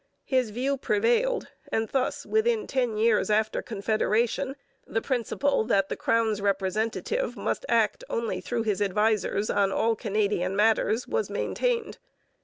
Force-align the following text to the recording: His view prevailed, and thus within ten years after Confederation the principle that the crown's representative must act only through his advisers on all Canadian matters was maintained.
His 0.25 0.49
view 0.49 0.77
prevailed, 0.77 1.49
and 1.71 1.87
thus 1.89 2.25
within 2.25 2.65
ten 2.65 2.97
years 2.97 3.29
after 3.29 3.61
Confederation 3.61 4.55
the 4.87 4.99
principle 4.99 5.63
that 5.65 5.89
the 5.89 5.95
crown's 5.95 6.41
representative 6.41 7.37
must 7.37 7.67
act 7.69 8.03
only 8.09 8.41
through 8.41 8.63
his 8.63 8.81
advisers 8.81 9.51
on 9.51 9.71
all 9.71 9.95
Canadian 9.95 10.55
matters 10.55 11.07
was 11.07 11.29
maintained. 11.29 11.99